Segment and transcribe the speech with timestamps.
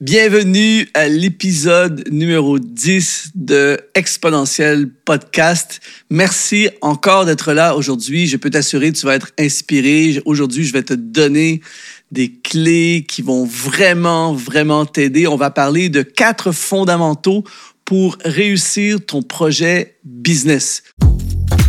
[0.00, 5.80] Bienvenue à l'épisode numéro 10 de Exponentiel Podcast.
[6.08, 8.26] Merci encore d'être là aujourd'hui.
[8.26, 10.22] Je peux t'assurer tu vas être inspiré.
[10.24, 11.60] Aujourd'hui, je vais te donner
[12.10, 15.26] des clés qui vont vraiment, vraiment t'aider.
[15.26, 17.44] On va parler de quatre fondamentaux
[17.84, 20.82] pour réussir ton projet business.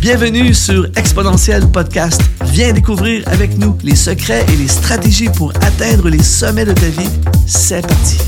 [0.02, 2.20] Bienvenue sur Exponentiel Podcast.
[2.46, 6.88] Viens découvrir avec nous les secrets et les stratégies pour atteindre les sommets de ta
[6.88, 7.08] vie.
[7.46, 8.18] C'est parti.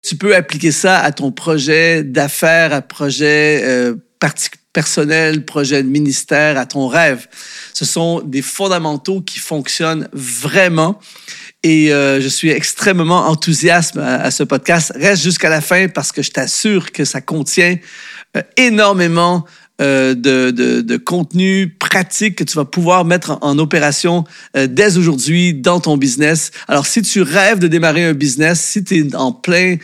[0.00, 3.96] Tu peux appliquer ça à ton projet d'affaires, à projet euh,
[4.72, 7.26] personnel, projet de ministère, à ton rêve.
[7.74, 11.00] Ce sont des fondamentaux qui fonctionnent vraiment.
[11.64, 14.92] Et euh, je suis extrêmement enthousiaste à, ce podcast.
[14.94, 17.76] Reste jusqu'à la fin parce que je t'assure que ça contient
[18.36, 19.44] euh, énormément
[19.80, 24.24] euh, de, de, de, contenu pratique que tu vas pouvoir mettre en, opération
[24.56, 26.50] euh, dès aujourd'hui dans ton business.
[26.66, 29.76] Alors, si tu rêves de démarrer un business, si tu es en plein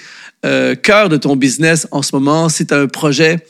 [0.44, 3.46] euh, cœur de ton business en ce moment, si tu as un projet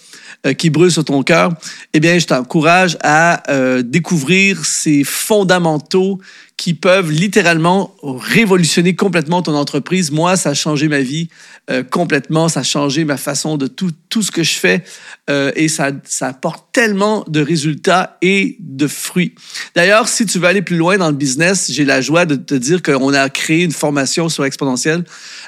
[0.58, 1.54] qui brûle sur ton cœur,
[1.94, 3.42] eh bien, je t'encourage à
[3.82, 6.20] découvrir ces fondamentaux
[6.56, 10.10] qui peuvent littéralement révolutionner complètement ton entreprise.
[10.10, 11.28] Moi, ça a changé ma vie
[11.70, 14.84] euh, complètement, ça a changé ma façon de tout, tout ce que je fais
[15.30, 19.34] euh, et ça, ça apporte tellement de résultats et de fruits.
[19.74, 22.54] D'ailleurs, si tu veux aller plus loin dans le business, j'ai la joie de te
[22.54, 25.04] dire qu'on a créé une formation sur Exponentiel.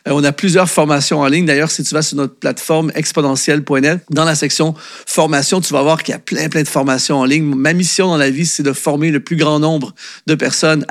[0.09, 1.45] Euh, on a plusieurs formations en ligne.
[1.45, 4.75] D'ailleurs, si tu vas sur notre plateforme exponentiel.net, dans la section
[5.07, 7.45] formation, tu vas voir qu'il y a plein, plein de formations en ligne.
[7.45, 9.95] Ma mission dans la vie, c'est de former le plus grand nombre
[10.27, 10.85] de personnes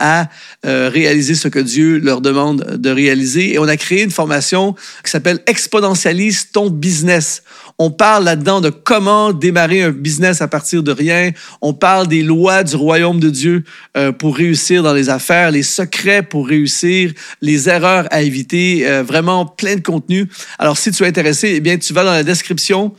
[0.65, 3.53] euh, réaliser ce que Dieu leur demande de réaliser.
[3.53, 7.43] Et on a créé une formation qui s'appelle Exponentialise ton business.
[7.77, 11.31] On parle là-dedans de comment démarrer un business à partir de rien.
[11.61, 13.63] On parle des lois du royaume de Dieu
[13.97, 19.03] euh, pour réussir dans les affaires, les secrets pour réussir, les erreurs à éviter, euh,
[19.03, 20.29] vraiment plein de contenu.
[20.57, 22.93] Alors, si tu es intéressé, eh bien, tu vas dans la description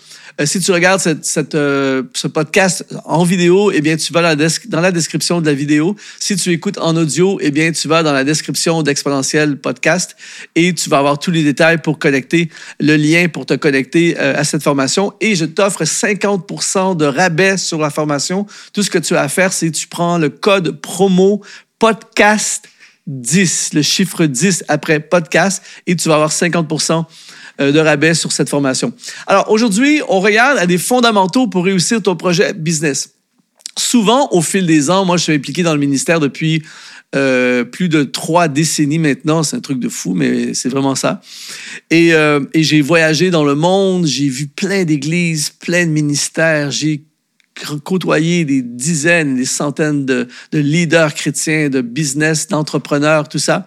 [0.45, 4.93] si tu regardes cette, euh, ce podcast en vidéo, eh bien, tu vas dans la,
[4.93, 5.97] description de la vidéo.
[6.21, 10.15] Si tu écoutes en audio, eh bien, tu vas dans la description d'Exponentiel Podcast
[10.55, 14.37] et tu vas avoir tous les détails pour connecter le lien pour te connecter euh,
[14.37, 15.15] à cette formation.
[15.23, 18.47] Et je t'offre 50% de rabais sur la formation.
[18.75, 21.41] Tout ce que tu as à faire, c'est tu prends le code promo
[21.79, 22.69] podcast
[23.07, 27.03] 10, le chiffre 10 après podcast, et tu vas avoir 50 euh,
[27.59, 28.93] de rabais sur cette formation.
[29.27, 33.15] Alors aujourd'hui, on regarde à des fondamentaux pour réussir ton projet business.
[33.79, 36.63] Souvent, au fil des ans, moi je suis impliqué dans le ministère depuis
[37.15, 39.43] euh, plus de trois décennies maintenant.
[39.43, 41.21] C'est un truc de fou, mais c'est vraiment ça.
[41.91, 47.05] Et, euh, j'ai voyagé dans le monde, j'ai vu plein d'églises, plein de ministères, j'ai
[47.85, 53.67] côtoyé des dizaines, des centaines de leaders chrétiens, de business, d'entrepreneurs, tout ça.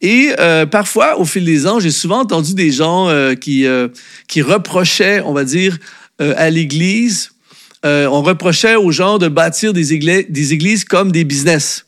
[0.00, 3.88] Et euh, parfois, au fil des ans, j'ai souvent entendu des gens euh, qui, euh,
[4.28, 5.78] qui reprochaient, on va dire,
[6.18, 7.30] à l'Église,
[7.82, 11.86] on reprochait aux gens de bâtir des des églises comme des business.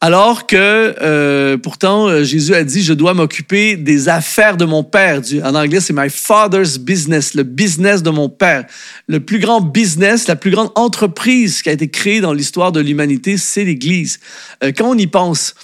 [0.00, 5.20] alors que pourtant Jésus a dit je dois m'occuper des affaires de mon père.
[5.44, 8.64] En anglais c'est my father's business, le business de mon père.
[9.06, 12.80] Le plus grand business, la plus grande entreprise qui a été créée dans l'histoire de
[12.80, 14.18] l'humanité, c'est l'Église.
[14.62, 15.54] quand on y pense,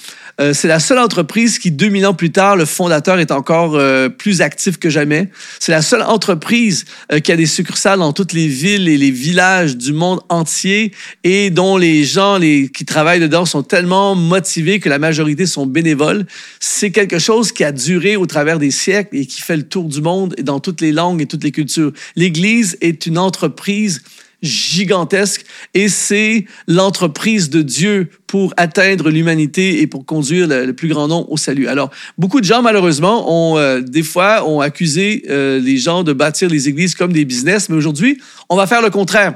[0.41, 4.09] euh, c'est la seule entreprise qui, 2000 ans plus tard, le fondateur est encore euh,
[4.09, 5.31] plus actif que jamais.
[5.59, 9.11] C'est la seule entreprise euh, qui a des succursales dans toutes les villes et les
[9.11, 10.93] villages du monde entier
[11.25, 15.67] et dont les gens les, qui travaillent dedans sont tellement motivés que la majorité sont
[15.67, 16.25] bénévoles.
[16.61, 19.85] C'est quelque chose qui a duré au travers des siècles et qui fait le tour
[19.85, 21.93] du monde et dans toutes les langues et toutes les cultures.
[22.15, 24.03] L'Église est une entreprise
[24.43, 25.45] gigantesque
[25.75, 31.31] et c'est l'entreprise de Dieu pour atteindre l'humanité et pour conduire le, plus grand nombre
[31.33, 31.67] au salut.
[31.67, 36.13] Alors, beaucoup de gens, malheureusement, ont euh, des fois ont accusé euh, les gens de
[36.13, 39.35] bâtir les églises comme des business, mais aujourd'hui, on va faire le contraire.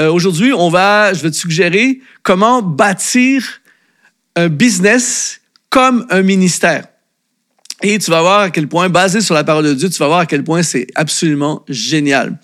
[0.00, 3.60] Euh, aujourd'hui, on va, je vais te suggérer comment bâtir
[4.34, 6.86] un business comme un ministère.
[7.82, 10.06] Et tu vas voir à quel point, basé sur la parole de Dieu, tu vas
[10.06, 12.38] voir à quel point c'est absolument génial.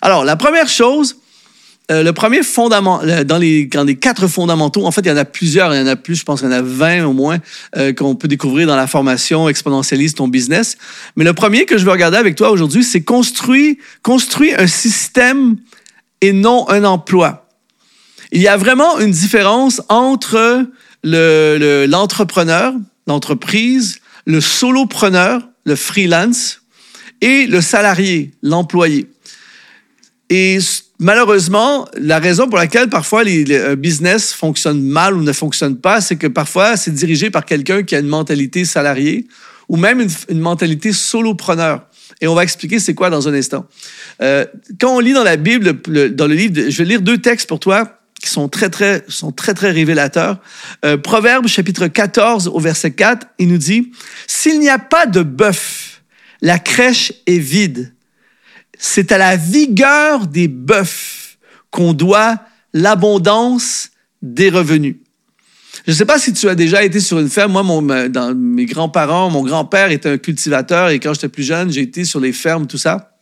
[0.00, 1.16] Alors, la première chose,
[1.90, 5.16] euh, le premier fondament, dans les, dans les quatre fondamentaux, en fait, il y en
[5.16, 7.12] a plusieurs, il y en a plus, je pense qu'il y en a 20 au
[7.12, 7.38] moins,
[7.76, 10.76] euh, qu'on peut découvrir dans la formation Exponentialise ton business.
[11.14, 15.56] Mais le premier que je veux regarder avec toi aujourd'hui, c'est construire, construire un système
[16.20, 17.48] et non un emploi.
[18.32, 20.66] Il y a vraiment une différence entre
[21.04, 26.62] l'entrepreneur, le, l'entreprise, le solopreneur, le freelance,
[27.20, 29.06] et le salarié, l'employé.
[30.28, 30.58] Et
[30.98, 36.16] malheureusement, la raison pour laquelle parfois les, business fonctionne mal ou ne fonctionne pas, c'est
[36.16, 39.26] que parfois c'est dirigé par quelqu'un qui a une mentalité salariée
[39.68, 41.86] ou même une, une mentalité solopreneur.
[42.20, 43.66] Et on va expliquer c'est quoi dans un instant.
[44.22, 44.46] Euh,
[44.80, 45.80] quand on lit dans la Bible,
[46.14, 49.32] dans le livre, je vais lire deux textes pour toi qui sont très, très, sont
[49.32, 50.38] très, très révélateurs.
[50.84, 53.92] Euh, Proverbe, chapitre 14, au verset 4, il nous dit,
[54.26, 56.02] S'il n'y a pas de bœuf,
[56.40, 57.92] la crèche est vide.
[58.78, 61.38] C'est à la vigueur des bœufs
[61.70, 62.38] qu'on doit
[62.72, 63.90] l'abondance
[64.22, 64.96] des revenus.
[65.86, 67.52] Je ne sais pas si tu as déjà été sur une ferme.
[67.52, 71.82] Moi, dans, mes grands-parents, mon grand-père était un cultivateur et quand j'étais plus jeune, j'ai
[71.82, 73.16] été sur les fermes, tout ça.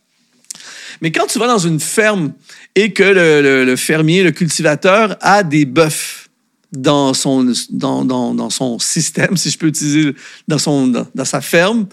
[1.01, 2.33] Mais quand tu vas dans une ferme
[2.73, 6.29] et que le, fermier, le cultivateur a des bœufs
[6.71, 10.15] dans son, dans, dans, dans, son système, si je peux utiliser,
[10.47, 11.87] dans, son, dans, sa ferme,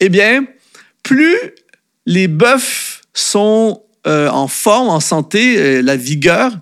[0.00, 0.46] eh bien,
[1.02, 1.36] plus
[2.06, 6.58] les bœufs sont euh, en forme, en santé, euh, la vigueur,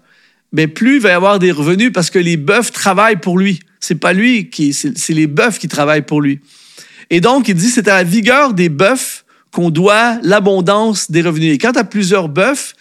[0.53, 3.61] mais plus il va y avoir des revenus parce que les bœufs travaillent pour lui.
[3.81, 6.41] C'est pas lui qui, c'est les bœufs qui travaillent pour lui.
[7.11, 11.55] Et donc, il dit, c'est à la vigueur des bœufs qu'on doit l'abondance des revenus.
[11.55, 12.75] Et quand tu as plusieurs bœufs,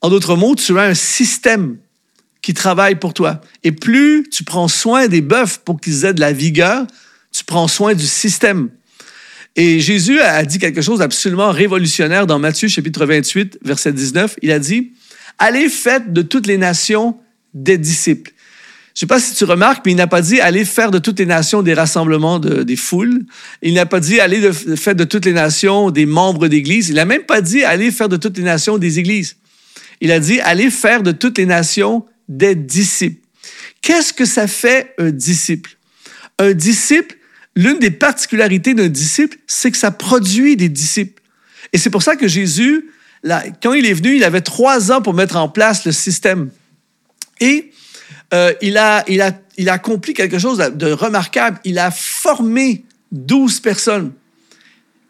[0.00, 1.78] en d'autres mots, tu as un système
[2.42, 3.40] qui travaille pour toi.
[3.64, 6.86] Et plus tu prends soin des bœufs pour qu'ils aient de la vigueur,
[7.32, 8.70] tu prends soin du système.
[9.58, 14.36] Et Jésus a dit quelque chose d'absolument révolutionnaire dans Matthieu chapitre 28, verset 19.
[14.40, 14.92] Il a dit,
[15.36, 17.16] Allez, faites de toutes les nations
[17.54, 18.30] des disciples.
[18.94, 20.98] Je ne sais pas si tu remarques, mais il n'a pas dit allez faire de
[20.98, 23.24] toutes les nations des rassemblements de, des foules.
[23.62, 26.88] Il n'a pas dit allez de, faire de toutes les nations des membres d'église.
[26.88, 29.36] Il n'a même pas dit allez faire de toutes les nations des églises.
[30.00, 33.24] Il a dit allez faire de toutes les nations des disciples.
[33.82, 35.78] Qu'est-ce que ça fait un disciple?
[36.40, 37.17] Un disciple,
[37.58, 41.20] l'une des particularités d'un disciple, c'est que ça produit des disciples.
[41.72, 42.86] Et c'est pour ça que Jésus
[43.60, 46.50] quand il est venu, il avait trois ans pour mettre en place le système.
[47.40, 47.72] Et
[48.32, 51.58] euh, il, a, il, a, il a accompli quelque chose de remarquable.
[51.64, 54.12] Il a formé douze personnes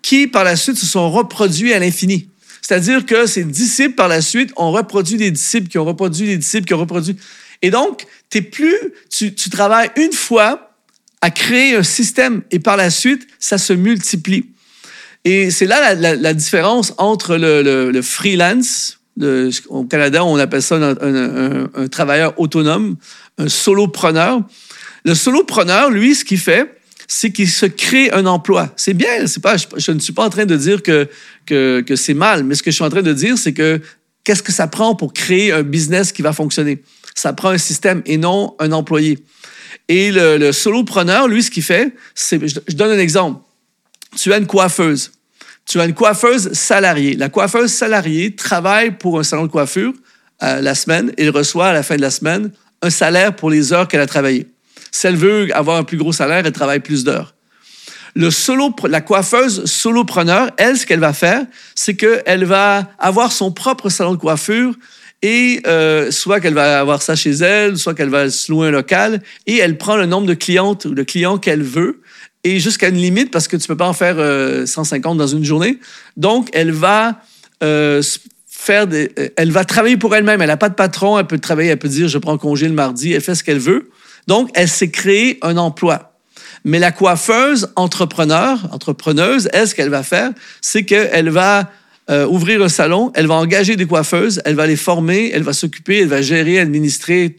[0.00, 2.30] qui, par la suite, se sont reproduits à l'infini.
[2.62, 6.38] C'est-à-dire que ces disciples, par la suite, ont reproduit des disciples qui ont reproduit des
[6.38, 7.16] disciples qui ont reproduit.
[7.60, 8.76] Et donc, es plus,
[9.10, 10.67] tu, tu travailles une fois
[11.20, 14.46] à créer un système et par la suite, ça se multiplie.
[15.24, 19.00] Et c'est là la, différence entre le, freelance,
[19.68, 22.96] au Canada, on appelle ça un, travailleur autonome,
[23.38, 24.42] un solopreneur.
[25.04, 26.78] Le solopreneur, lui, ce qu'il fait,
[27.08, 28.72] c'est qu'il se crée un emploi.
[28.76, 31.08] C'est bien, c'est pas, je, ne suis pas en train de dire que,
[31.46, 33.80] que, que c'est mal, mais ce que je suis en train de dire, c'est que
[34.24, 36.82] qu'est-ce que ça prend pour créer un business qui va fonctionner?
[37.14, 39.18] Ça prend un système et non un employé.
[39.88, 43.40] Et le, solopreneur, lui, ce qu'il fait, c'est, je donne un exemple
[44.16, 45.12] tu as une coiffeuse.
[45.66, 47.14] Tu as une coiffeuse salariée.
[47.14, 49.92] La coiffeuse salariée travaille pour un salon de coiffure
[50.42, 52.50] euh, la semaine et reçoit à la fin de la semaine
[52.80, 54.48] un salaire pour les heures qu'elle a travaillées.
[54.90, 57.34] Si elle veut avoir un plus gros salaire, elle travaille plus d'heures.
[58.16, 61.44] La coiffeuse solopreneur, elle, ce qu'elle va faire,
[61.74, 64.74] c'est qu'elle va avoir son propre salon de coiffure
[65.22, 68.70] et euh, soit qu'elle va avoir ça chez elle, soit qu'elle va se louer un
[68.70, 72.00] local et elle prend le nombre de clientes ou de clients qu'elle veut
[72.44, 74.16] et jusqu'à une limite parce que tu peux pas en faire
[74.66, 75.78] 150 euh, dans une journée.
[76.16, 77.20] Donc, elle va
[77.62, 78.02] euh,
[78.46, 80.40] faire des, euh, elle va travailler pour elle-même.
[80.40, 81.18] Elle n'a pas de patron.
[81.18, 81.70] Elle peut travailler.
[81.70, 83.12] Elle peut dire je prends congé le mardi.
[83.12, 83.90] Elle fait ce qu'elle veut.
[84.26, 86.12] Donc, elle s'est créée un emploi.
[86.64, 90.30] Mais la coiffeuse entrepreneur, entrepreneuse, elle, ce qu'elle va faire,
[90.60, 91.70] c'est qu'elle va
[92.08, 96.00] ouvrir un salon, elle va engager des coiffeuses, elle va les former, elle va s'occuper,
[96.00, 97.36] elle va gérer, administrer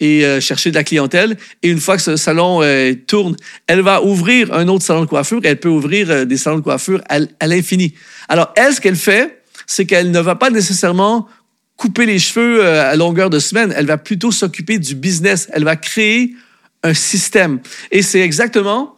[0.00, 1.36] et euh, chercher de la clientèle.
[1.62, 5.06] Et une fois que ce salon euh, tourne, elle va ouvrir un autre salon de
[5.06, 5.40] coiffure.
[5.44, 7.94] Elle peut ouvrir euh, des salons de coiffure à, l'infini.
[8.28, 11.28] Alors, elle, ce qu'elle fait, c'est qu'elle ne va pas nécessairement
[11.76, 13.74] couper les cheveux à longueur de semaine.
[13.76, 15.48] Elle va plutôt s'occuper du business.
[15.52, 16.34] Elle va créer
[16.82, 17.60] un système.
[17.90, 18.95] Et c'est exactement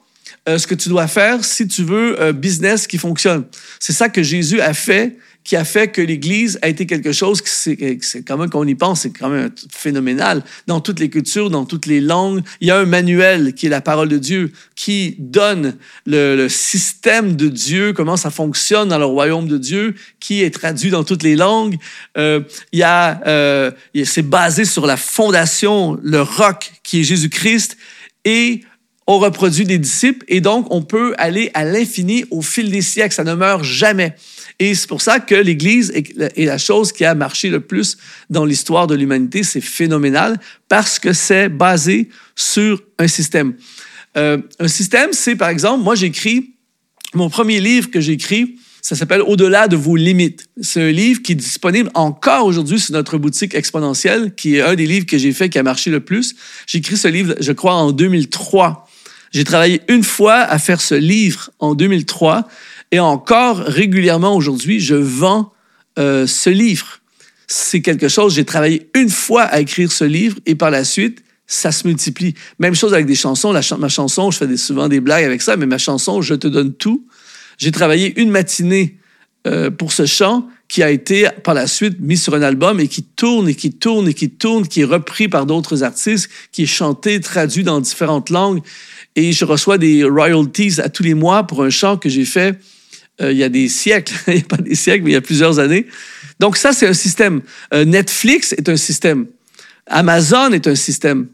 [0.57, 3.45] ce que tu dois faire si tu veux un business qui fonctionne.
[3.81, 7.41] C'est ça que Jésus a fait qui a fait que l'Église a été quelque chose
[7.41, 7.51] qui,
[8.03, 10.45] c'est quand même, qu'on y pense, c'est quand même phénoménal.
[10.67, 13.71] Dans toutes les cultures, dans toutes les langues, il y a un manuel qui est
[13.71, 19.07] la parole de Dieu, qui donne le, système de Dieu, comment ça fonctionne dans le
[19.07, 21.79] royaume de Dieu, qui est traduit dans toutes les langues.
[22.19, 22.41] Euh,
[22.73, 23.71] il y a, euh,
[24.05, 27.79] c'est basé sur la fondation, le roc qui est Jésus-Christ,
[28.27, 28.61] et
[29.11, 33.15] on reproduit des disciples, et donc on peut aller à l'infini au fil des siècles,
[33.15, 34.15] ça ne meurt jamais.
[34.59, 37.97] Et c'est pour ça que l'Église est la chose qui a marché le plus
[38.29, 39.45] dans l'histoire de l'humanité.
[39.45, 40.39] C'est phénoménal
[40.69, 43.55] parce que c'est basé sur un système.
[44.19, 46.55] Euh, un système, c'est par exemple, moi j'écris,
[47.15, 50.49] mon premier livre que j'écris, Ça s'appelle Au-delà de vos limites.
[50.61, 54.75] C'est un livre qui est disponible encore aujourd'hui sur notre boutique exponentielle, qui est un
[54.75, 56.35] des livres que j'ai fait qui a marché le plus.
[56.67, 58.88] J'ai écrit ce livre, je crois, en 2003.
[59.33, 62.49] J'ai travaillé une fois à faire ce livre en 2003
[62.91, 65.53] et encore régulièrement aujourd'hui, je vends
[65.99, 67.01] euh, ce livre.
[67.47, 71.23] C'est quelque chose, j'ai travaillé une fois à écrire ce livre et par la suite,
[71.47, 72.35] ça se multiplie.
[72.59, 73.53] Même chose avec des chansons.
[73.53, 76.75] Ma chanson, je fais souvent des blagues avec ça, mais ma chanson, Je te donne
[76.75, 77.07] tout.
[77.57, 78.99] J'ai travaillé une matinée
[79.47, 82.89] euh, pour ce chant qui a été par la suite mis sur un album et
[82.89, 86.65] qui tourne et qui tourne et qui tourne, qui est repris par d'autres artistes, qui
[86.65, 88.61] est chanté, traduit dans différentes langues.
[89.17, 92.59] Et je reçois des royalties à tous les mois pour un chant que j'ai fait
[93.21, 95.17] euh, il y a des siècles, il n'y a pas des siècles, mais il y
[95.17, 95.87] a plusieurs années.
[96.41, 97.43] Donc ça, c'est un système.
[97.75, 99.27] Euh, Netflix est un système.
[99.87, 101.29] Amazon est un système.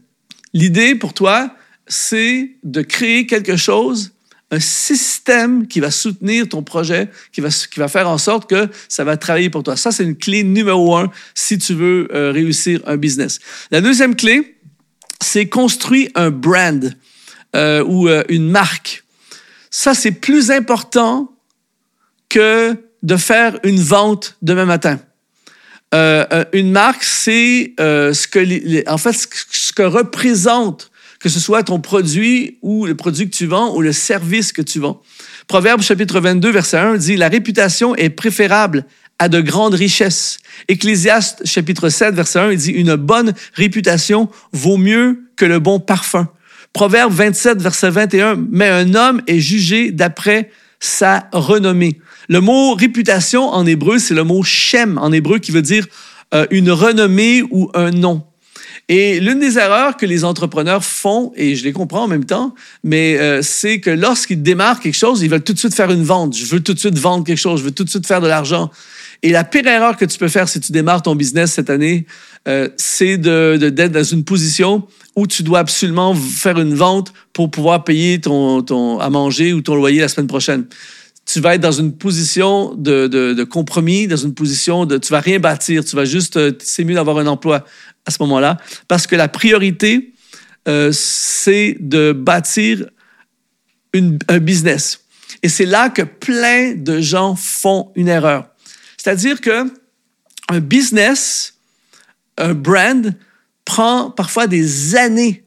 [0.53, 1.55] L'idée pour toi,
[1.87, 4.13] c'est de créer quelque chose,
[4.49, 8.69] un système qui va soutenir ton projet, qui va, qui va faire en sorte que
[8.87, 9.75] ça va travailler pour toi.
[9.75, 13.39] Ça, c'est une clé numéro un si tu veux euh, réussir un business.
[13.69, 14.55] La deuxième clé,
[15.21, 16.95] c'est construire un brand
[17.55, 19.03] euh, ou euh, une marque.
[19.71, 21.31] Ça, c'est plus important
[22.27, 24.99] que de faire une vente demain matin.
[25.93, 29.13] Euh, une marque, c'est ce que, en fait,
[29.51, 33.81] ce que représente, que ce soit ton produit ou le produit que tu vends ou
[33.81, 35.01] le service que tu vends.
[35.47, 38.85] Proverbe chapitre 22, verset 1 dit, La réputation est préférable
[39.17, 40.39] à de grandes richesses.
[40.67, 45.79] Ecclésiaste chapitre 7, verset 1, il dit, Une bonne réputation vaut mieux que le bon
[45.79, 46.27] parfum.
[46.75, 50.51] Proverbe 27, verset 21, Mais un homme est jugé d'après
[50.81, 52.01] sa renommée.
[52.27, 55.87] Le mot réputation en hébreu, c'est le mot shem en hébreu qui veut dire
[56.33, 58.25] euh, une renommée ou un nom.
[58.89, 62.53] Et l'une des erreurs que les entrepreneurs font, et je les comprends en même temps,
[62.83, 66.03] mais euh, c'est que lorsqu'ils démarrent quelque chose, ils veulent tout de suite faire une
[66.03, 66.35] vente.
[66.35, 68.27] Je veux tout de suite vendre quelque chose, je veux tout de suite faire de
[68.27, 68.69] l'argent.
[69.25, 72.05] Et la pire erreur que tu peux faire si tu démarres ton business cette année,
[72.47, 77.83] euh, c'est d'être dans une position où tu dois absolument faire une vente pour pouvoir
[77.83, 80.67] payer ton, à manger ou ton loyer la semaine prochaine
[81.25, 85.39] tu vas être dans une position de, compromis, dans une position de tu vas rien
[85.39, 87.65] bâtir, tu vas juste euh, c'est mieux d'avoir un emploi
[88.05, 90.13] à ce moment-là parce que la priorité
[90.67, 92.85] euh, c'est de bâtir
[93.95, 94.99] un business.
[95.41, 98.49] Et c'est là que plein de gens font une erreur.
[99.05, 99.71] C'est-à-dire que
[100.49, 101.53] un business,
[102.39, 103.13] un brand
[103.63, 105.43] prend parfois des années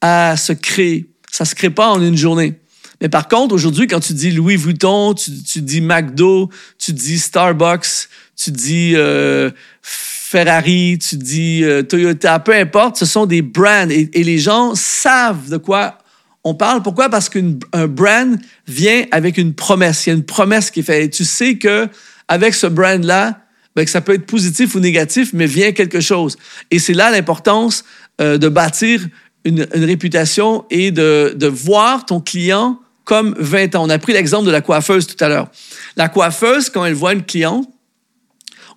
[0.00, 1.10] à se créer.
[1.30, 2.58] Ça se crée pas en une journée.
[3.02, 7.18] Mais par contre, aujourd'hui, quand tu dis Louis Vuitton, tu, tu, dis McDo, tu dis
[7.18, 9.50] Starbucks, tu dis euh,
[9.82, 14.74] Ferrari, tu dis euh, Toyota, peu importe, ce sont des brands et, et, les gens
[14.74, 15.98] savent de quoi
[16.42, 16.82] on parle.
[16.82, 17.10] Pourquoi?
[17.10, 20.06] Parce qu'un brand vient avec une promesse.
[20.06, 21.04] Il y a une promesse qui est faite.
[21.04, 21.86] Et tu sais que
[22.28, 23.40] avec ce brand-là,
[23.74, 26.36] ben, que ça peut être positif ou négatif, mais vient quelque chose.
[26.70, 27.84] Et c'est là l'importance
[28.20, 29.06] euh, de bâtir
[29.44, 33.84] une, une, réputation et de, de voir ton client comme 20 ans.
[33.86, 35.50] On a pris l'exemple de la coiffeuse tout à l'heure.
[35.96, 37.68] La coiffeuse, quand elle voit une cliente,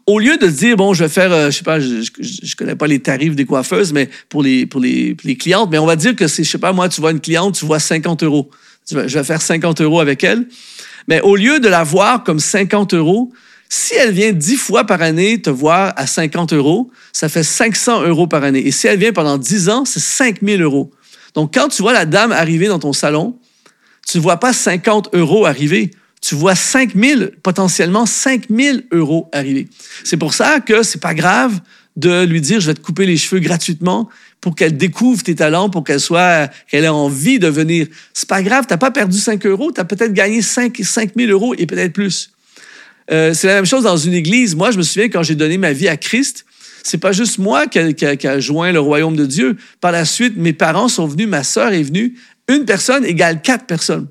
[0.08, 2.76] au lieu de dire, bon, je vais faire, euh, je sais pas, je, je, connais
[2.76, 5.96] pas les tarifs des coiffeuses, mais pour les, pour les, les clientes, mais on va
[5.96, 8.50] dire que c'est, je sais pas, moi, tu vois une cliente, tu vois 50 euros.
[8.90, 10.48] je vais faire 50 euros avec elle.
[11.08, 13.32] Mais au lieu de la voir comme 50 euros,
[13.70, 18.04] si elle vient 10 fois par année te voir à 50 euros, ça fait 500
[18.04, 18.68] euros par année.
[18.68, 20.92] Et si elle vient pendant 10 ans, c'est 5000 euros.
[21.36, 23.40] Donc, quand tu vois la dame arriver dans ton salon,
[24.06, 25.92] tu ne vois pas 50 euros arriver,
[26.22, 29.70] tu vois 5 000, potentiellement 5 000 euros arriver.
[30.04, 31.62] C'est pour ça que c'est pas grave
[31.96, 34.10] de lui dire je vais te couper les cheveux gratuitement
[34.42, 37.88] pour qu'elle découvre tes talents, pour qu'elle soit, qu'elle ait envie de venir.
[38.14, 41.32] C'est pas grave, t'as pas perdu 5 euros, tu as peut-être gagné 5, 5 000
[41.32, 42.32] euros et peut-être plus.
[43.12, 44.56] Euh, c'est la même chose dans une église.
[44.56, 46.46] Moi, je me souviens quand j'ai donné ma vie à Christ,
[46.84, 49.58] c'est pas juste moi qui, a, qui a, joint le royaume de Dieu.
[49.80, 52.16] Par la suite, mes parents sont venus, ma sœur est venue,
[52.48, 54.08] une personne égale quatre personnes.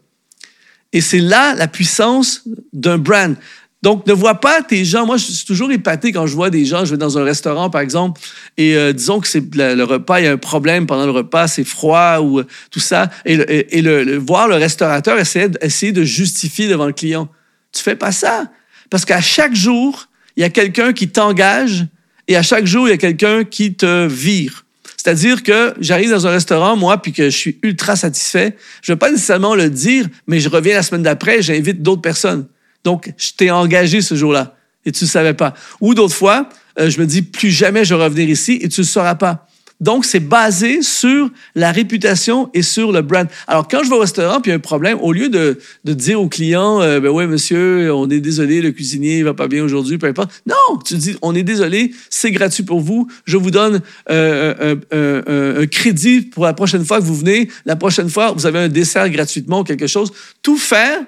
[0.93, 3.37] Et c'est là la puissance d'un brand.
[3.83, 5.07] Donc, ne vois pas tes gens.
[5.07, 6.85] Moi, je suis toujours épaté quand je vois des gens.
[6.85, 8.21] Je vais dans un restaurant, par exemple,
[8.59, 11.49] et euh, disons que c'est le, repas, il y a un problème pendant le repas,
[11.49, 13.09] c'est froid ou euh, tout ça.
[13.25, 17.29] Et, le, voir le restaurateur essayer, essayer de justifier devant le client.
[17.73, 18.51] Tu fais pas ça.
[18.91, 21.87] Parce qu'à chaque jour, il y a quelqu'un qui t'engage
[22.29, 24.65] et à chaque jour, il y a quelqu'un qui te vire.
[24.97, 28.57] C'est-à-dire que j'arrive dans un restaurant, moi, puis que je suis ultra satisfait.
[28.83, 32.03] Je ne vais pas nécessairement le dire, mais je reviens la semaine d'après, j'invite d'autres
[32.03, 32.47] personnes.
[32.85, 35.55] Donc, je t'ai engagé ce jour-là et tu ne savais pas.
[35.81, 38.81] Ou d'autres fois, euh, je me dis, plus jamais je vais revenir ici et tu
[38.81, 39.47] ne le sauras pas.
[39.81, 43.27] Donc, c'est basé sur la réputation et sur le brand.
[43.47, 45.59] Alors, quand je vais au restaurant puis il y a un problème, au lieu de,
[45.85, 49.49] de dire au client, euh, ben ouais, monsieur, on est désolé, le cuisinier va pas
[49.49, 50.31] bien aujourd'hui, peu importe.
[50.47, 53.09] Non, tu dis, on est désolé, c'est gratuit pour vous.
[53.25, 57.49] Je vous donne euh, un, un, crédit pour la prochaine fois que vous venez.
[57.65, 60.13] La prochaine fois, vous avez un dessert gratuitement ou quelque chose.
[60.43, 61.01] Tout faire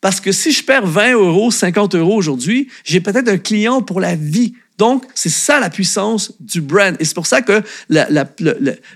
[0.00, 4.00] parce que si je perds 20 euros, 50 euros aujourd'hui, j'ai peut-être un client pour
[4.00, 4.54] la vie.
[4.78, 6.96] Donc, c'est ça la puissance du brand.
[7.00, 7.62] Et c'est pour ça que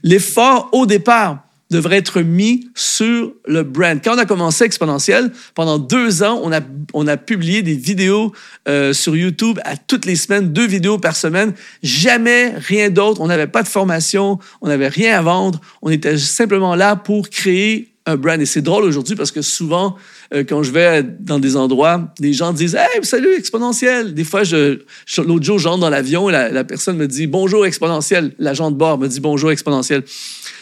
[0.02, 4.00] l'effort au départ devrait être mis sur le brand.
[4.02, 8.32] Quand on a commencé Exponentiel, pendant deux ans, on a, publié des vidéos
[8.68, 11.54] euh, sur YouTube à toutes les semaines, deux vidéos par semaine.
[11.82, 13.20] Jamais rien d'autre.
[13.20, 15.60] On n'avait pas de formation, on n'avait rien à vendre.
[15.80, 18.40] On était simplement là pour créer un brand.
[18.40, 19.96] Et c'est drôle aujourd'hui parce que souvent,
[20.32, 24.14] euh, quand je vais dans des endroits, les gens disent Hey, salut, exponentiel.
[24.14, 24.80] Des fois, je,
[25.18, 28.32] l'autre jour, j'entre dans l'avion et la, personne me dit Bonjour, exponentiel.
[28.38, 30.04] L'agent de bord me dit Bonjour, exponentiel.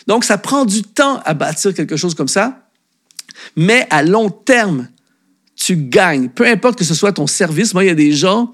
[0.06, 2.68] Donc, ça prend du temps à bâtir quelque chose comme ça,
[3.56, 4.88] mais à long terme,
[5.54, 6.28] tu gagnes.
[6.30, 7.74] Peu importe que ce soit ton service.
[7.74, 8.52] Moi, il y a des gens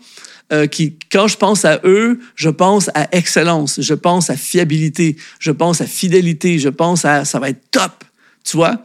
[0.53, 5.17] euh, qui, quand je pense à eux, je pense à excellence, je pense à fiabilité,
[5.39, 8.05] je pense à fidélité, je pense à ça va être top,
[8.45, 8.83] tu vois?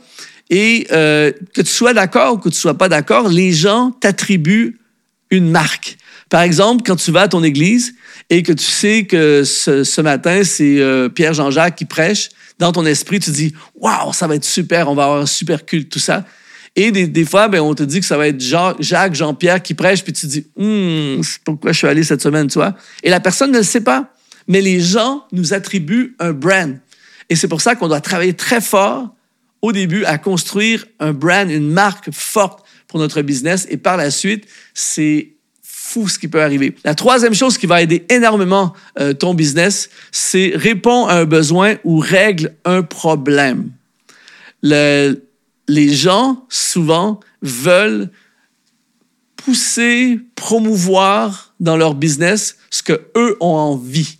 [0.49, 4.79] Et euh, que tu sois d'accord ou que tu sois pas d'accord, les gens t'attribuent
[5.29, 5.97] une marque.
[6.29, 7.95] Par exemple, quand tu vas à ton église
[8.29, 12.85] et que tu sais que ce, matin, c'est euh, Pierre Jean-Jacques qui prêche, dans ton
[12.85, 15.99] esprit, tu dis Waouh, ça va être super, on va avoir un super culte, tout
[15.99, 16.25] ça.
[16.75, 20.03] Et des, fois, ben, on te dit que ça va être Jacques, Jean-Pierre qui prêche,
[20.03, 22.75] puis tu dis hum, pourquoi je suis allé cette semaine, tu vois.
[23.03, 24.13] Et la personne ne le sait pas.
[24.47, 26.77] Mais les gens nous attribuent un brand.
[27.29, 29.13] Et c'est pour ça qu'on doit travailler très fort
[29.61, 33.67] au début à construire un brand, une marque forte pour notre business.
[33.69, 36.75] Et par la suite, c'est fou ce qui peut arriver.
[36.83, 41.75] La troisième chose qui va aider énormément euh, ton business, c'est répondre à un besoin
[41.83, 43.71] ou règle un problème.
[44.61, 45.21] Le,
[45.67, 48.09] les gens, souvent, veulent
[49.35, 54.19] pousser, promouvoir dans leur business ce que eux ont envie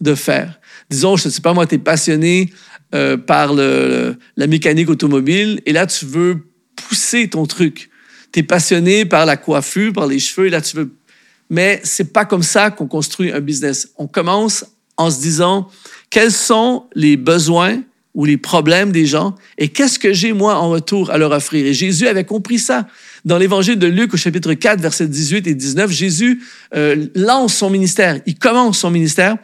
[0.00, 0.60] de faire.
[0.88, 2.52] Disons, je ne sais pas moi, tu es passionné
[2.94, 7.90] euh, par la mécanique automobile et là, tu veux pousser ton truc.
[8.32, 10.90] Tu es passionné par la coiffure, par les cheveux et là, tu veux.
[11.50, 13.88] Mais c'est pas comme ça qu'on construit un business.
[13.96, 14.64] On commence
[14.96, 15.68] en se disant
[16.10, 17.82] quels sont les besoins
[18.14, 21.66] ou les problèmes des gens et qu'est-ce que j'ai moi en retour à leur offrir?
[21.66, 22.86] Et Jésus avait compris ça.
[23.24, 26.42] Dans l'évangile de Luc au chapitre 4, versets 18 et 19, Jésus
[26.74, 29.36] euh, lance son ministère, il commence son ministère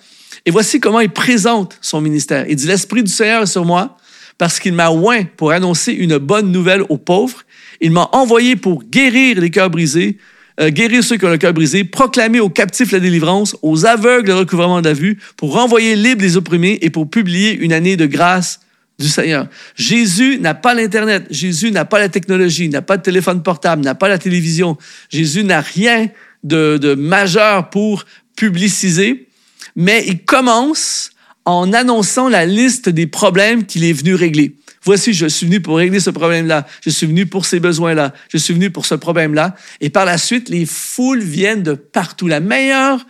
[0.45, 2.47] et voici comment il présente son ministère.
[2.49, 3.97] Il dit, l'Esprit du Seigneur est sur moi
[4.39, 7.43] parce qu'il m'a oint pour annoncer une bonne nouvelle aux pauvres.
[7.81, 10.19] Il m'a envoyé pour guérir les cœurs brisés,
[10.61, 14.29] euh, guérir ceux qui ont le cœur brisé, proclamer aux captifs la délivrance, aux aveugles
[14.29, 17.97] le recouvrement de la vue, pour renvoyer libres les opprimés et pour publier une année
[17.97, 18.61] de grâce
[18.99, 19.47] du Seigneur.
[19.77, 23.95] Jésus n'a pas l'Internet, Jésus n'a pas la technologie, n'a pas de téléphone portable, n'a
[23.95, 24.77] pas la télévision.
[25.09, 26.09] Jésus n'a rien
[26.43, 28.05] de, de majeur pour
[28.37, 29.29] publiciser
[29.77, 31.11] mais il commence
[31.45, 34.57] en annonçant la liste des problèmes qu'il est venu régler.
[34.85, 36.67] Voici, je suis venu pour régler ce problème-là.
[36.85, 38.13] Je suis venu pour ces besoins-là.
[38.29, 39.55] Je suis venu pour ce problème-là.
[39.81, 42.27] Et par la suite, les foules viennent de partout.
[42.27, 43.05] Le meilleur,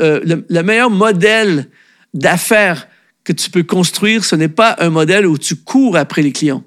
[0.00, 1.68] euh, le, meilleur modèle
[2.12, 2.88] d'affaires
[3.24, 6.62] que tu peux construire, ce n'est pas un modèle où tu cours après les clients.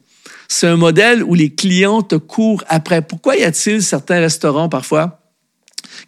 [0.48, 3.02] C'est un modèle où les clients te courent après.
[3.02, 5.20] Pourquoi y a-t-il certains restaurants parfois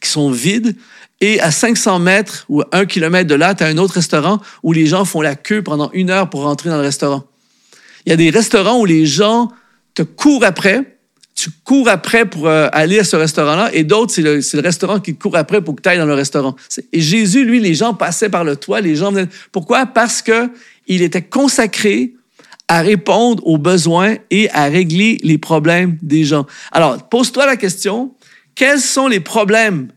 [0.01, 0.75] qui sont vides
[1.21, 4.73] et à 500 mètres ou un kilomètre de là, tu as un autre restaurant où
[4.73, 7.23] les gens font la queue pendant une heure pour rentrer dans le restaurant.
[8.05, 9.49] Il y a des restaurants où les gens
[9.93, 10.97] te courent après,
[11.33, 15.15] tu cours après pour euh, aller à ce restaurant-là, et d'autres, c'est le, restaurant qui
[15.15, 16.55] court après pour que tu ailles dans le restaurant.
[16.93, 19.29] Et Jésus, lui, les gens passaient par le toit, les gens venaient.
[19.51, 19.85] Pourquoi?
[19.85, 20.49] Parce que
[20.87, 22.13] il était consacré
[22.67, 26.45] à répondre aux besoins et à régler les problèmes des gens.
[26.71, 28.13] Alors, pose-toi la question,
[28.55, 29.89] quels sont les problèmes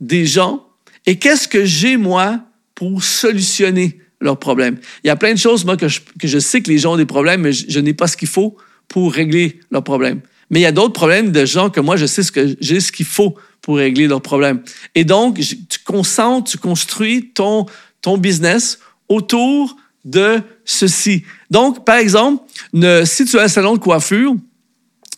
[0.00, 0.68] des gens
[1.08, 2.40] et qu'est-ce que j'ai, moi,
[2.74, 4.78] pour solutionner leurs problèmes?
[5.04, 6.92] Il y a plein de choses, moi, que je, que je sais que les gens
[6.92, 8.58] ont des problèmes, mais je, n'ai pas ce qu'il faut
[8.88, 10.20] pour régler leurs problèmes.
[10.50, 12.80] Mais il y a d'autres problèmes de gens que moi, je sais ce que j'ai
[12.80, 14.62] ce qu'il faut pour régler leurs problèmes.
[14.94, 17.64] Et donc, tu concentres, tu construis ton,
[18.02, 21.24] ton business autour de ceci.
[21.50, 24.34] Donc, par exemple, ne, si tu as un salon de coiffure,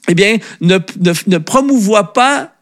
[0.09, 2.55] eh bien, ne, ne, ne promouvois pas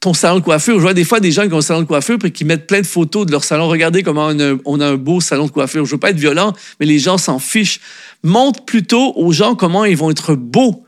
[0.00, 0.76] ton salon de coiffure.
[0.76, 2.66] Je vois des fois des gens qui ont un salon de coiffure et qui mettent
[2.66, 3.68] plein de photos de leur salon.
[3.68, 4.30] Regardez comment
[4.64, 5.84] on a, un beau salon de coiffure.
[5.84, 7.80] Je veux pas être violent, mais les gens s'en fichent.
[8.22, 10.84] Montre plutôt aux gens comment ils vont être beaux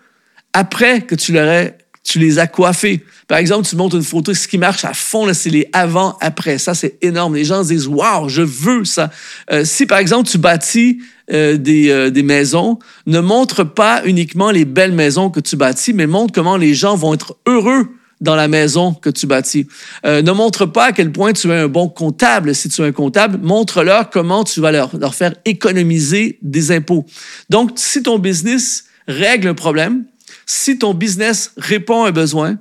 [0.53, 1.71] après que tu leur
[2.03, 3.05] tu les as coiffés.
[3.29, 6.59] Par exemple, tu montres une photo, ce qui marche à fond, c'est les avant-après.
[6.59, 7.35] Ça, c'est énorme.
[7.35, 9.11] Les gens se disent, waouh, je veux ça.
[9.53, 10.99] Euh, si, par exemple, tu bâtis
[11.31, 15.93] euh, des, euh, des maisons, ne montre pas uniquement les belles maisons que tu bâtis,
[15.93, 17.87] mais montre comment les gens vont être heureux
[18.21, 19.67] dans la maison que tu bâtis.
[20.05, 22.55] Euh, ne montre pas à quel point tu es un bon comptable.
[22.55, 27.07] Si tu es un comptable, montre-leur comment tu vas leur, leur faire économiser des impôts.
[27.49, 30.05] Donc, si ton business règle un problème,
[30.47, 32.59] si ton business répond à un besoin,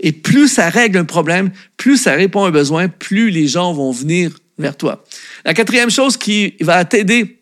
[0.00, 3.72] et plus ça règle un problème, plus ça répond à un besoin, plus les gens
[3.72, 5.04] vont venir vers toi.
[5.44, 7.38] La quatrième chose qui va t'aider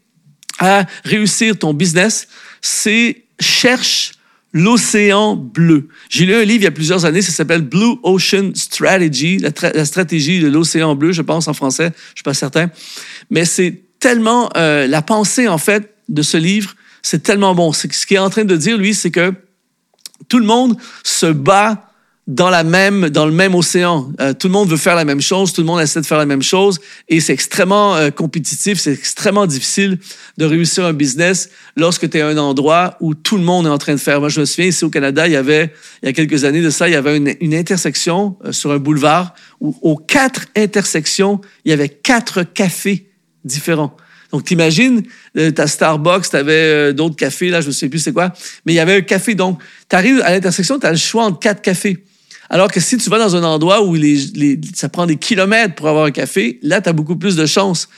[0.58, 2.28] à réussir ton business,
[2.62, 4.12] c'est cherche
[4.56, 5.88] l'océan bleu.
[6.08, 9.84] J'ai lu un livre il y a plusieurs années, ça s'appelle Blue Ocean Strategy, la,
[9.84, 12.70] stratégie de l'océan bleu, je pense en français, je suis pas certain.
[13.28, 17.74] Mais c'est tellement euh, la pensée en fait de ce livre, c'est tellement bon.
[17.74, 19.34] Ce qu'il est en train de dire lui, c'est que
[20.26, 21.90] tout le monde se bat
[22.26, 24.10] dans la même dans le même océan.
[24.20, 26.18] Euh, tout le monde veut faire la même chose, tout le monde essaie de faire
[26.18, 29.98] la même chose et c'est extrêmement euh, compétitif, c'est extrêmement difficile
[30.36, 33.70] de réussir un business lorsque tu es à un endroit où tout le monde est
[33.70, 34.18] en train de faire.
[34.18, 36.62] Moi je me souviens ici au Canada, il y avait il y a quelques années
[36.62, 40.46] de ça, il y avait une, une intersection euh, sur un boulevard où aux quatre
[40.56, 43.08] intersections, il y avait quatre cafés
[43.44, 43.96] différents.
[44.32, 45.04] Donc, t'imagines,
[45.38, 48.32] euh, ta Starbucks, tu avais d'autres cafés, là, je ne sais plus c'est quoi,
[48.66, 49.36] mais il y avait un café.
[49.36, 52.04] Donc, tu arrives à l'intersection, tu as le choix entre quatre cafés.
[52.50, 55.88] Alors que si tu vas dans un endroit où les, ça prend des kilomètres pour
[55.88, 57.88] avoir un café, là, tu as beaucoup plus de chances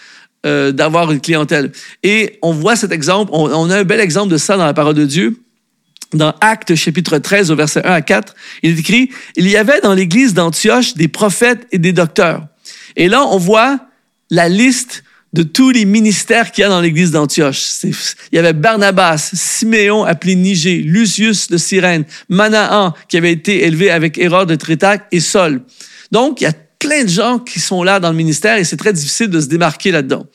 [0.47, 1.73] euh, d'avoir une clientèle.
[2.03, 4.95] Et on voit cet exemple, on, a un bel exemple de ça dans la parole
[4.95, 5.43] de Dieu.
[6.15, 9.81] Dans Actes chapitre 13 au verset 1 à 4, il est écrit, il y avait
[9.83, 12.47] dans l'église d'Antioche des prophètes et des docteurs.
[12.97, 13.79] Et là, on voit
[14.31, 15.05] la liste
[15.39, 17.85] de tous les ministères qu'il y a dans l'église d'Antioche.
[17.85, 17.95] Il
[18.33, 24.19] y avait Barnabas, Siméon appelé Niger, Lucius de Cyrène, Manahan qui avait été élevé avec
[24.19, 25.63] Hérode de Trétac et Saul.
[26.11, 28.77] Donc, il y a plein de gens qui sont là dans le ministère et c'est
[28.77, 30.27] très difficile de se démarquer là-dedans.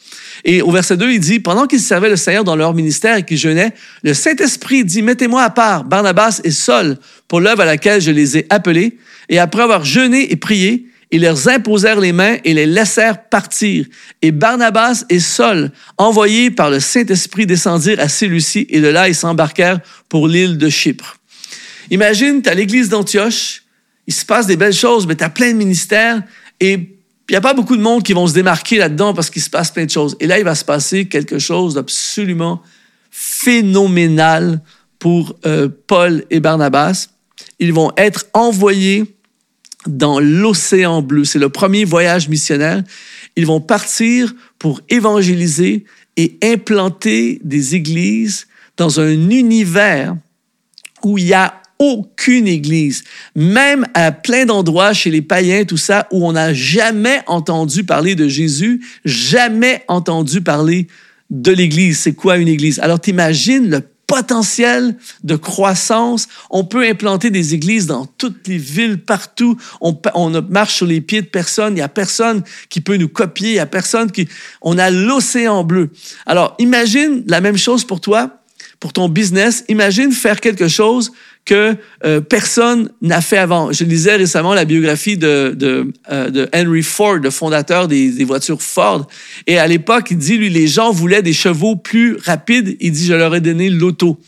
[0.46, 3.24] Et au verset 2, il dit, pendant qu'ils servaient le Seigneur dans leur ministère et
[3.24, 8.00] qu'ils jeûnaient, le Saint-Esprit dit, mettez-moi à part Barnabas et Saul pour l'œuvre à laquelle
[8.00, 8.98] je les ai appelés.
[9.28, 13.86] Et après avoir jeûné et prié, ils leur imposèrent les mains et les laissèrent partir.
[14.24, 19.14] Et Barnabas et Saul, envoyés par le Saint-Esprit, descendirent à Séleucie et de là, ils
[19.14, 21.18] s'embarquèrent pour l'île de Chypre.
[21.92, 23.62] Imagine, tu as l'église d'Antioche,
[24.08, 26.24] il se passe des belles choses, mais tu as plein de ministères
[26.60, 29.44] et il n'y a pas beaucoup de monde qui vont se démarquer là-dedans parce qu'il
[29.44, 30.18] se passe plein de choses.
[30.20, 32.60] Et là, il va se passer quelque chose d'absolument
[33.12, 34.62] phénoménal
[34.98, 37.10] pour euh, Paul et Barnabas.
[37.60, 39.16] Ils vont être envoyés
[39.88, 41.26] dans l'océan bleu.
[41.26, 42.84] C'est le premier voyage missionnaire.
[43.36, 45.86] Ils vont partir pour évangéliser
[46.18, 50.16] et implanter des églises dans un univers
[51.04, 53.04] où il n'y a aucune église,
[53.36, 58.16] même à plein d'endroits chez les païens, tout ça, où on n'a jamais entendu parler
[58.16, 60.88] de Jésus, jamais entendu parler
[61.30, 62.00] de l'église.
[62.00, 62.80] C'est quoi une église?
[62.80, 63.82] Alors t'imagines le
[64.14, 66.28] potentiel de croissance.
[66.52, 69.58] On peut implanter des églises dans toutes les villes, partout.
[69.82, 69.98] On,
[70.50, 71.74] marche sur les pieds de personne.
[71.74, 73.50] Il n'y a personne qui peut nous copier.
[73.50, 74.28] Il n'y a personne qui...
[74.62, 75.90] On a l'océan bleu.
[76.28, 78.44] Alors, imagine la même chose pour toi,
[78.80, 79.66] pour ton business.
[79.68, 81.12] Imagine faire quelque chose
[81.46, 81.76] que
[82.06, 83.72] euh, personne n'a fait avant.
[83.72, 85.58] Je lisais récemment la biographie de,
[86.12, 89.08] euh, Henry Ford, le fondateur des, des, voitures Ford.
[89.48, 92.78] Et à l'époque, il dit, lui, les gens voulaient des chevaux plus rapides.
[92.80, 94.20] Il dit, je leur ai donné l'auto.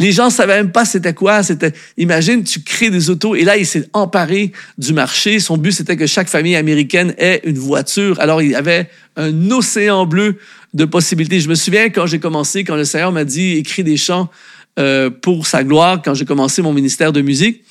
[0.00, 1.42] Les gens savaient même pas c'était quoi.
[1.42, 5.40] C'était, imagine, tu crées des autos et là, il s'est emparé du marché.
[5.40, 8.20] Son but, c'était que chaque famille américaine ait une voiture.
[8.20, 10.36] Alors, il y avait un océan bleu
[10.72, 11.40] de possibilités.
[11.40, 14.30] Je me souviens quand j'ai commencé, quand le Seigneur m'a dit, écris des chants
[14.78, 17.64] euh, pour sa gloire quand j'ai commencé mon ministère de musique.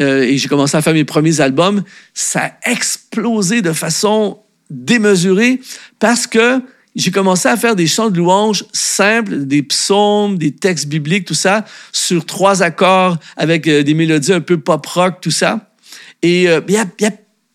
[0.00, 1.82] Euh, et j'ai commencé à faire mes premiers albums,
[2.14, 5.60] ça a explosé de façon démesurée
[5.98, 6.60] parce que
[6.94, 11.34] j'ai commencé à faire des chants de louange simples, des psaumes, des textes bibliques, tout
[11.34, 15.70] ça, sur trois accords avec euh, des mélodies un peu pop rock, tout ça.
[16.22, 17.10] Et il y, a, a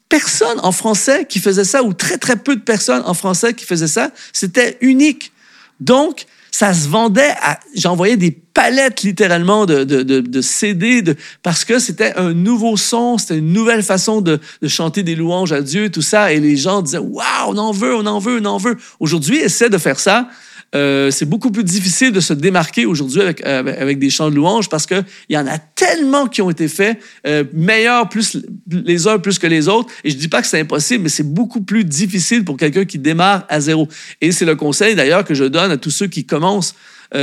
[0.08, 3.66] personne en français qui faisait ça, ou très très peu de personnes en français qui
[3.66, 4.12] faisaient ça.
[4.32, 5.34] C'était unique.
[5.80, 11.16] Donc, ça se vendait à, j'envoyais des palettes littéralement de, de, de, de CD de,
[11.42, 15.52] parce que c'était un nouveau son, c'était une nouvelle façon de, de, chanter des louanges
[15.52, 16.32] à Dieu, tout ça.
[16.32, 18.78] Et les gens disaient, waouh, on en veut, on en veut, on en veut.
[19.00, 20.30] Aujourd'hui, essaie de faire ça
[20.76, 24.36] euh, c'est beaucoup plus difficile de se démarquer aujourd'hui avec, euh, avec des chants de
[24.36, 28.38] louanges parce qu'il y en a tellement qui ont été faits, euh, meilleurs plus
[28.70, 29.92] les uns plus que les autres.
[30.04, 32.98] Et je dis pas que c'est impossible, mais c'est beaucoup plus difficile pour quelqu'un qui
[32.98, 33.88] démarre à zéro.
[34.22, 36.76] Et c'est le conseil d'ailleurs que je donne à tous ceux qui commencent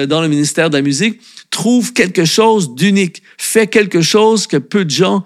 [0.06, 4.84] dans le ministère de la musique, trouve quelque chose d'unique, fais quelque chose que peu
[4.84, 5.24] de gens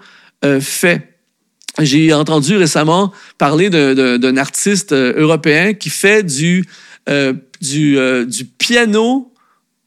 [0.59, 0.99] font.
[1.79, 6.65] J'ai entendu récemment parler d'un artiste européen qui fait du,
[7.69, 9.31] du, euh, du piano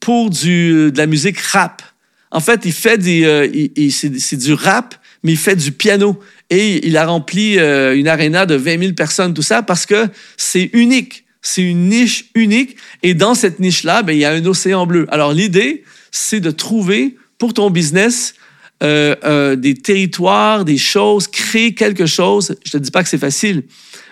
[0.00, 1.82] pour du, de la musique rap.
[2.30, 6.18] En fait, il fait des, c'est du rap, mais il fait du piano.
[6.50, 10.70] Et il a rempli une aréna de 20 000 personnes, tout ça, parce que c'est
[10.74, 11.24] unique.
[11.40, 12.76] C'est une niche unique.
[13.02, 15.06] Et dans cette niche-là, ben, il y a un océan bleu.
[15.10, 18.34] Alors, l'idée, c'est de trouver pour ton business
[18.80, 22.56] euh, euh, des territoires, des choses, créer quelque chose.
[22.64, 23.64] Je te dis pas que c'est facile,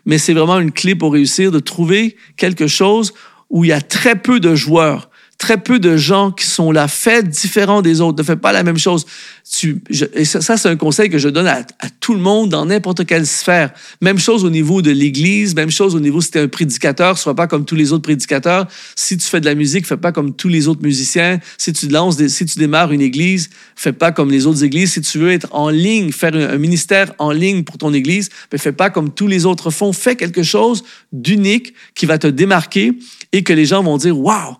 [0.06, 3.12] mais c'est vraiment une clé pour réussir de trouver quelque chose
[3.50, 6.88] où il y a très peu de joueurs très peu de gens qui sont là.
[6.88, 8.18] Fais différent des autres.
[8.18, 9.04] Ne fais pas la même chose.
[10.14, 11.62] Et ça, c'est un conseil que je donne à,
[12.06, 13.72] tout le monde dans n'importe quelle sphère.
[14.00, 17.18] Même chose au niveau de l'Église, même chose au niveau si tu es un prédicateur,
[17.18, 18.68] sois pas comme tous les autres prédicateurs.
[18.94, 21.40] Si tu fais de la musique, fais pas comme tous les autres musiciens.
[21.58, 24.92] Si tu lances, si tu démarres une Église, fais pas comme les autres Églises.
[24.92, 28.56] Si tu veux être en ligne, faire un, ministère en ligne pour ton Église, ne
[28.56, 29.92] fais pas comme tous les autres font.
[29.92, 32.92] Fais quelque chose d'unique qui va te démarquer
[33.32, 34.54] et que les gens vont dire, waouh,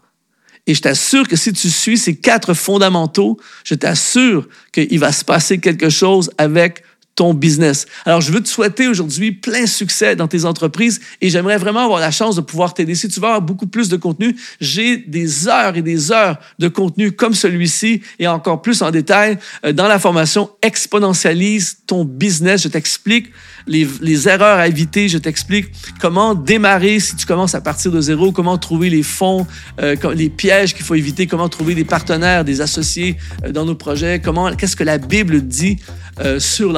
[0.66, 5.24] et je t'assure que si tu suis ces quatre fondamentaux, je t'assure qu'il va se
[5.24, 6.82] passer quelque chose avec
[7.16, 7.86] ton business.
[8.04, 11.98] Alors, je veux te souhaiter aujourd'hui plein succès dans tes entreprises et j'aimerais vraiment avoir
[11.98, 12.94] la chance de pouvoir t'aider.
[12.94, 16.68] Si tu veux avoir beaucoup plus de contenu, j'ai des heures et des heures de
[16.68, 22.62] contenu comme celui-ci et encore plus en détail euh, dans la formation Exponentialise ton business.
[22.64, 23.30] Je t'explique
[23.66, 25.08] les, les, erreurs à éviter.
[25.08, 25.68] Je t'explique
[26.00, 29.46] comment démarrer si tu commences à partir de zéro, comment trouver les fonds,
[29.80, 33.74] euh, les pièges qu'il faut éviter, comment trouver des partenaires, des associés euh, dans nos
[33.74, 35.78] projets, comment, qu'est-ce que la Bible dit
[36.38, 36.72] sur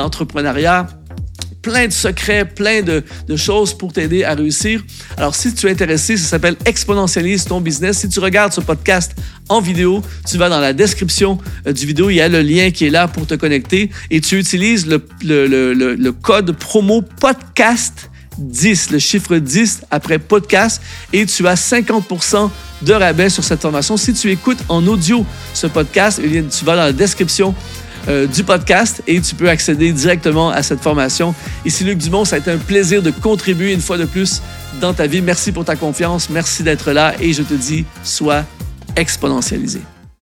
[1.62, 3.02] plein de secrets, plein de,
[3.36, 4.82] choses pour t'aider à réussir.
[5.16, 7.98] Alors, si tu es intéressé, ça s'appelle Exponentialise ton business.
[7.98, 9.14] Si tu regardes ce podcast
[9.48, 12.70] en vidéo, tu vas dans la description euh, du vidéo, il y a le lien
[12.70, 18.90] qui est là pour te connecter et tu utilises le, le code promo podcast 10,
[18.90, 20.80] le chiffre 10 après podcast
[21.12, 22.50] et tu as 50%
[22.82, 23.96] de rabais sur cette formation.
[23.96, 27.54] Si tu écoutes en audio ce podcast, eh tu vas dans la description
[28.08, 31.34] euh, du podcast et tu peux accéder directement à cette formation.
[31.64, 34.42] Ici Luc Dumont, ça a été un plaisir de contribuer une fois de plus
[34.80, 35.20] dans ta vie.
[35.20, 38.44] Merci pour ta confiance, merci d'être là et je te dis, sois
[38.96, 39.80] exponentialisé.